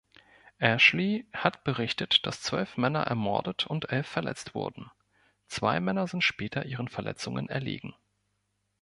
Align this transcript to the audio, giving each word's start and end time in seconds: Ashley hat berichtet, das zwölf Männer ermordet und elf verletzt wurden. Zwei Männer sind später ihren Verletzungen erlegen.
Ashley 0.59 1.27
hat 1.31 1.63
berichtet, 1.63 2.25
das 2.25 2.41
zwölf 2.41 2.75
Männer 2.75 3.03
ermordet 3.03 3.67
und 3.67 3.91
elf 3.91 4.07
verletzt 4.07 4.55
wurden. 4.55 4.89
Zwei 5.45 5.79
Männer 5.79 6.07
sind 6.07 6.23
später 6.23 6.65
ihren 6.65 6.87
Verletzungen 6.87 7.47
erlegen. 7.49 7.93